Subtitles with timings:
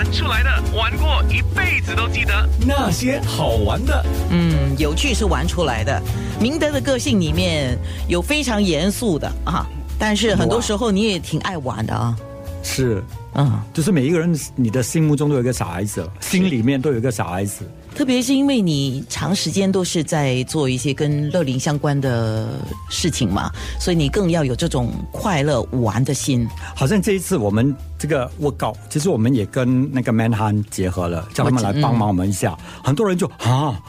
[0.00, 4.02] 玩出来的，玩过一辈子都记得那些好玩的。
[4.30, 6.00] 嗯，有趣是玩出来的。
[6.40, 7.76] 明德的个性里面
[8.08, 9.66] 有非常严肃的啊，
[9.98, 12.16] 但是很多时候你也挺爱玩的啊。
[12.62, 13.02] 是，
[13.34, 17.64] 嗯，就是每一个人，你的心目中都有一个小孩子，心里面都有一个小孩子。
[17.94, 22.48] 特别是因为你长时间都是在做一些跟乐龄相关的
[22.88, 23.50] 事情嘛，
[23.80, 26.48] 所以你更要有这种快乐玩的心。
[26.74, 32.56] 好像这一次我们这个我搞，其实我们也跟那个 Manhan 结合了，叫他们来帮忙我们一下。
[32.82, 33.82] 很多人就啊，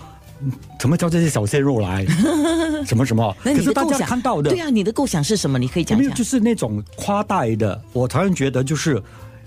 [0.79, 2.05] 怎么叫这些小鲜肉来？
[2.85, 3.35] 什么什么？
[3.43, 5.59] 可是大家看到的，对啊，你的构想是什么？
[5.59, 6.13] 你可以讲讲。
[6.13, 9.01] 就是那种夸大的，我常常觉得就是，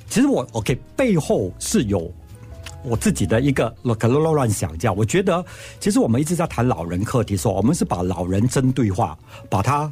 [0.09, 2.13] 其实我 OK 背后是有。
[2.87, 5.43] 我自己的一个乱乱乱想这样，我觉得
[5.81, 9.17] 其实我们一直在谈老人课题，说我们是把老人针对化，
[9.49, 9.91] 把他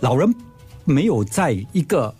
[0.00, 0.34] 老人
[0.86, 2.14] 没有在一个，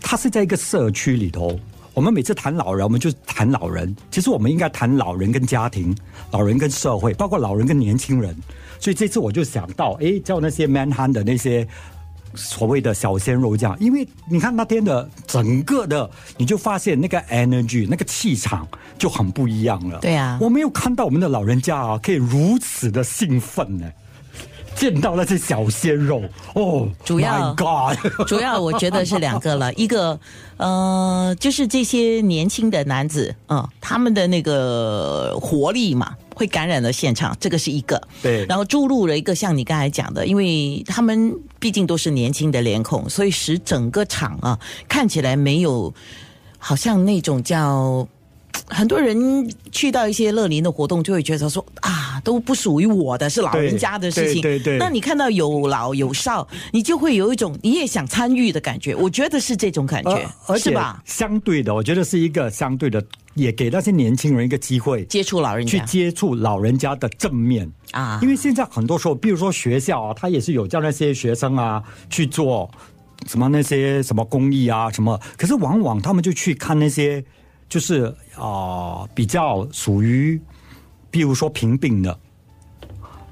[0.00, 1.58] 他是在一个社区里头。
[1.96, 3.96] 我们每次谈老人，我们就谈老人。
[4.10, 5.96] 其实我们应该谈老人跟家庭，
[6.30, 8.36] 老人跟社会，包括老人跟年轻人。
[8.78, 11.66] 所以这次我就想到，哎，叫那些 man hand 的那些。
[12.34, 20.00] 所谓的小鲜肉这样，因为你看那天的整个的，你就发现那个 energy 那个气场就很不一样了。
[20.00, 23.90] 对啊，我没有看到我们的老人家啊，可以如此的兴奋呢。
[24.76, 26.22] 见到那些小鲜肉
[26.54, 27.54] 哦，主要
[28.28, 30.18] 主要我觉得是两个了，一个
[30.58, 38.00] 呃，就是这些年轻的男子，嗯，他们的那个活力嘛，会感染了现场，这个是一个。
[38.22, 45.92] 对，然后注入了一个像你刚才讲的，因为他们毕竟都是年轻的脸孔，所以使整个场啊看起来没有
[46.58, 48.06] 好像那种叫。
[48.68, 54.42] 很多人去到一些乐林的活动，就会觉得说啊，都不属于我的，是老人家的事情。
[54.42, 54.78] 对对。
[54.78, 58.94] 那你看到有老有少，你就会有一种你也想参与的感觉。
[58.94, 61.02] 我觉得是这种感觉，是吧？
[61.04, 63.02] 相对的，我觉得是一个相对的，
[63.34, 68.18] 也给那些年轻人一个机会接触老人家，去接触老人家的正面啊。
[68.22, 72.70] 因为现在很多时候，比如说学校啊，他也是有叫那些学生啊去做
[73.26, 77.24] 什么那些什么公益啊什么，可是往往他们就去看那些。
[77.68, 80.40] 就是啊，比较属于，
[81.10, 82.18] 比如说贫病的，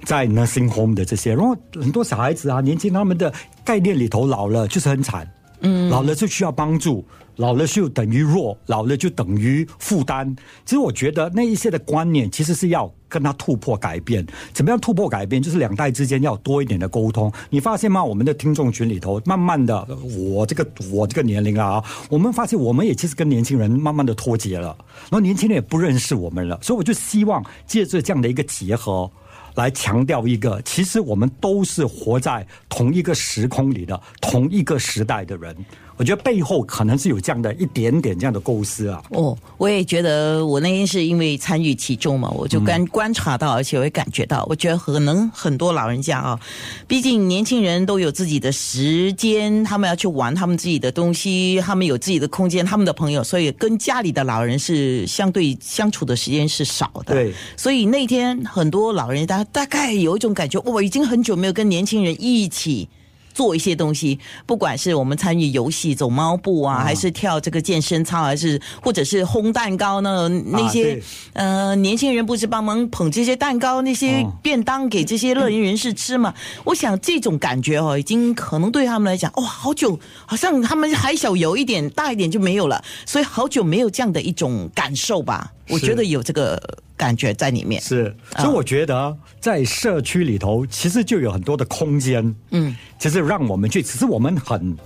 [0.04, 3.32] 在 nursing home 的这些，然后很多小孩子啊，年轻他们的
[3.64, 5.30] 概念里头，老了就是很惨，
[5.64, 7.04] 嗯，老了就需要帮助。
[7.36, 10.36] 老了就等于弱，老了就等于负担。
[10.64, 14.24] 其实我觉得那一些的观念，其实是要跟他突破改变。
[14.52, 15.42] 怎么样突破改变？
[15.42, 17.32] 就是两代之间要多一点的沟通。
[17.50, 18.04] 你发现吗？
[18.04, 19.84] 我们的听众群里头，慢慢的，
[20.16, 24.68] 我这个我这个年龄啊，我们发现我们也其实跟年轻人慢慢的脱节了，
[25.10, 26.56] 然后年轻人也不认识我们了。
[26.62, 29.10] 所以我就希望借着这样的一个结合，
[29.54, 35.56] 来强调一个，其实我们都是活在同一个时空里的同一个时代的人。
[35.96, 39.02] 我觉得背后可能是有这样的一点点这样的构思啊。
[39.10, 46.40] 哦，我也觉得我那天是因为参与其中嘛，我就观观察到，而且我也感觉到，我觉得可能很多老人家啊，
[46.88, 57.14] 毕竟年轻人都有自己的时间，他们要去玩他们自己的东西，他们有自己的空间，他们的朋友，所以跟家里的老人是相对相处的时间是少的。
[57.14, 62.88] 对，所以那天很多老人家大概有一种感觉，我已经很久没有跟年轻人一起。
[63.34, 70.28] 做一些东西，不管是我们参与游戏走猫步啊，还是跳这个健身操，还是或者是烘蛋糕呢？
[70.28, 71.02] 那些
[71.32, 76.32] 呃年轻人不是帮忙捧这些蛋糕、那些便当给这些乐龄人士吃嘛？
[76.64, 85.52] 我想这种感觉哦，已经可能对他们来讲，哇，好久好像他们还小有一点，大一点就没有了，所以好久没有这样的一种感受吧。
[85.68, 86.60] 我觉得有这个
[86.96, 94.76] 感觉在里面，是，所以我觉得在社区里头，其实就有很多的空间，嗯，其实让我们去，只是我们很，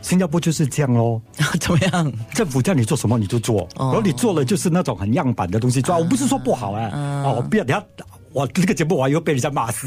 [0.00, 1.20] 新加坡就是这样喽，
[1.60, 2.12] 怎么样？
[2.34, 6.90] 政府叫你做什么你就做，然后你做了就是那种很样板的东西，做，我不是说不好哎，
[7.24, 7.84] 哦，不要等下
[8.34, 9.86] 我这个节目完以后被人家骂死，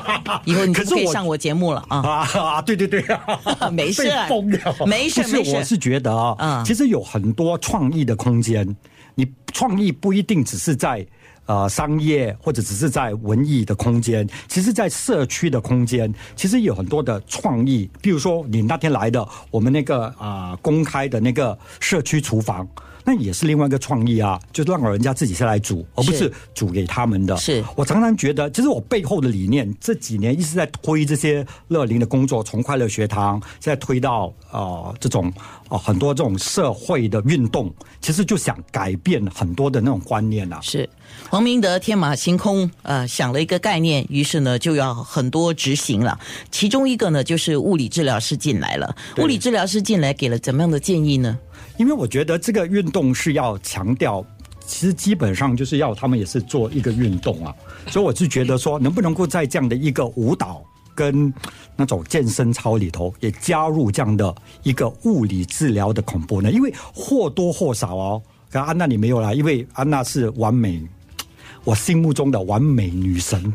[0.44, 3.02] 以后你可以上我节目了啊 啊，对对对，
[3.72, 8.76] 没事，疯了，没事没事，我是觉得啊，其实有很多创意的空间。
[9.14, 11.04] 你创意不一定只是在
[11.46, 17.88] 呃商业或者只是在文艺的空间，其实，在社区的空间，其实有很多的创意。
[18.02, 22.68] 比如说，你那天来的我们那个啊公开的那个社区厨房。
[23.06, 27.36] 那也是另外一个创意啊，就是让老人家自己下来煮，而不是煮给他们的。
[27.36, 35.32] 是我常常觉得，其实我背后的理念，这几年一直在推这些乐龄的工作，从快乐学堂，现在推到呃这种
[35.68, 40.58] 呃很多这种社会的运动，其实就想改变很多的那种观念啊。
[40.60, 40.88] 是
[41.30, 46.18] 黄明德天马行空呃想了一个概念，于是呢就要很多执行了。
[46.50, 51.38] 其中一个呢就是物理治疗师进来了，物理治疗师进来给了怎么样的建议呢？
[51.76, 54.24] 因为我觉得这个运动是要强调，
[54.66, 57.54] 其实基本上就是要他们也是做一个运动啊，
[57.88, 60.64] 所以我是觉得说，能不能够在这样的一个舞蹈
[60.94, 61.32] 跟
[61.76, 66.50] 那种健身操里头，也加入这样的一个物理治疗的恐怖呢？
[66.50, 70.82] 因为或多或少哦，可安娜你没有啦，因为安娜是完美，
[71.64, 73.52] 我心目中的完美女神，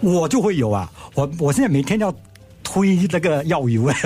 [0.00, 2.14] 我就会有啊，我我现在每天要。
[2.72, 3.96] 推那个药油哎，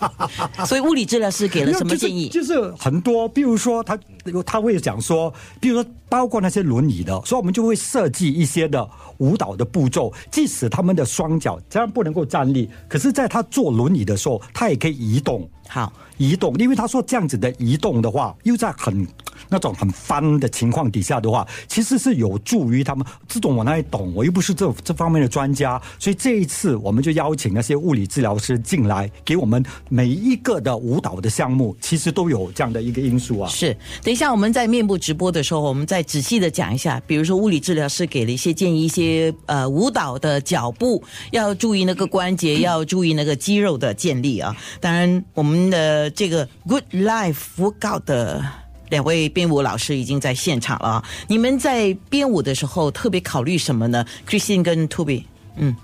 [0.64, 2.28] 所以物理治疗师给了什么建议？
[2.28, 3.98] 就是很多，比如说他
[4.46, 8.88] 他会讲说，比如说包括那些轮椅的，所以我们就会设计一些的
[9.18, 15.46] 舞蹈的步骤，即使他们的双脚这样不能够站立，可是在他坐轮椅的时候，他也可以移动。
[15.68, 15.92] 好。
[16.16, 19.08] 移动，因为他说这样子的移动的话，又在很
[19.50, 23.04] 那种很翻的情况底下的话，其实是有助于他们。
[23.28, 24.14] 这种我哪里懂？
[24.14, 33.48] 我又不是这这方面的专家，所以这一次我们就邀请那些物理治疗师进来，给我们每一个的舞蹈的项目，其实都有这样的一个因素啊。
[33.50, 44.56] 是，等一下我们在面部直播的时候，我们再仔细的讲一下，比如说物理治疗师给了一些建议，一些呃舞蹈的脚步要注意那个关节，要注意那个肌肉的建立啊。
[44.80, 46.10] 当然，我们的。
[46.10, 48.44] 这个 Good Life 舞蹈的
[48.90, 51.02] 两位编舞老师已经在现场了。
[51.26, 55.24] 你们在编舞的时候特别考虑什么呢？Christine 跟 Toby，
[55.56, 55.74] 嗯，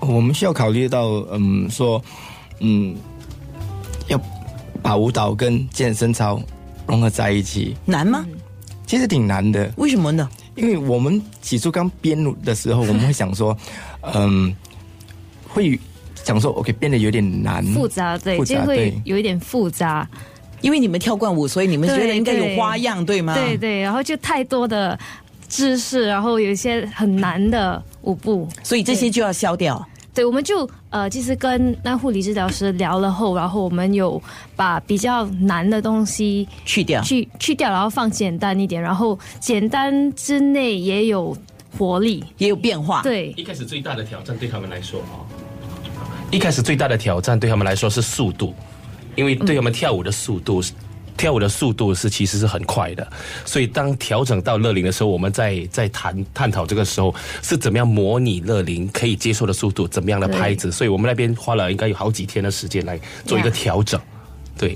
[0.00, 2.02] 我们需要考虑到，嗯，说，
[2.60, 2.96] 嗯，
[4.08, 4.20] 要
[4.82, 6.42] 把舞蹈跟健身操
[6.86, 8.26] 融合在一起，难吗？
[8.86, 9.72] 其实挺难的。
[9.76, 10.28] 为什么呢？
[10.56, 13.56] 因为我们起初刚编舞的时候，我们会想说，
[14.14, 14.54] 嗯，
[15.46, 15.78] 会。
[16.22, 20.08] 想说 OK 变得有点难，复杂对，就会有一点复杂。
[20.64, 23.34] 因为你们跳惯舞，所以你们觉得应该有花样，对吗？
[23.34, 24.98] 对对，然后就太多的
[25.46, 29.86] 知识，然后有一些很难的舞步，所以这些就要消掉。
[30.14, 34.22] 对，我们就呃，其实跟那护理治疗师聊了后，然后我们有
[34.56, 41.36] 把比较难的东西去掉，去去掉，然后放简单一点，然后简单之内也有
[41.76, 43.02] 活力，也有变化。
[43.02, 45.20] 对，一开始最大的挑战对他们来说啊。
[46.30, 48.54] 一开始最大的挑战对他们来说是速度，
[49.16, 50.62] 因为对他们跳舞的速度，
[51.16, 53.06] 跳舞的速度是其实是很快的，
[53.44, 64.00] 所以当调整到乐龄的时候，我们在在谈探讨这个时候是怎么样模拟乐龄可以接受的速度，怎么样的拍子，所以我们那边花了应该有好几天的时间来做一个调整，
[64.58, 64.74] 对，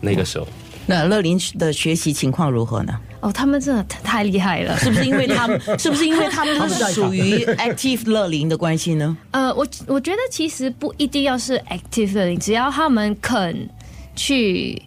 [0.00, 0.46] 那个时候。
[0.90, 2.92] 那乐林的学习情况如何呢？
[3.20, 9.16] 哦，他们真的太厉害了，是不是因为他们 是不是因为他们是属于 active 乐林的关系呢？
[9.30, 13.68] 呃，我我觉得其实不一定要是 active 乐林，只要他们肯
[14.16, 14.82] 去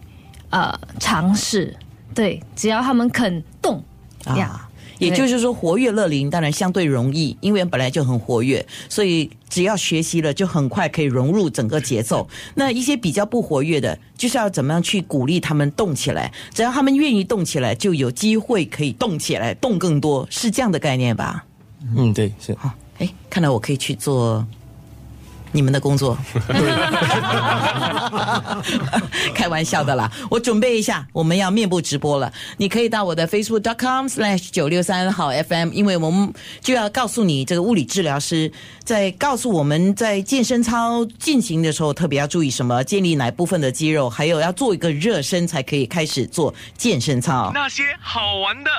[0.50, 1.74] 呃尝试，
[2.14, 3.82] 对，只要他们肯动
[4.24, 4.63] 啊。
[4.98, 12.28] 也就是说，活跃乐龄当然相对容易，因为本来就很活跃，所以只要学习了，就很快可以融入整个节奏。
[12.54, 16.32] 那一些比较不活跃的，就是要怎么样去鼓励他们动起来？
[16.52, 21.44] 只要他们愿意动起来，就有机会可以动起来，动更多，是这样的概念吧？
[21.96, 22.54] 嗯，对，是。
[22.54, 24.46] 好，哎，看来我可以去做。
[25.54, 26.18] 你们的工作，
[29.32, 30.10] 开玩笑的啦。
[30.28, 32.32] 我准备一下，我们要面部直播了。
[32.56, 38.50] 你可以到我的 facebook.com/slash 九六三号 FM，因为我们就要告诉你，这个物理治疗师
[38.82, 47.52] 在告诉我们在健身操进行的时候，特别要注意什么，建立哪部分的肌肉，还有要做一个热身才可以开始做健身操。
[47.54, 48.70] 那些好玩的。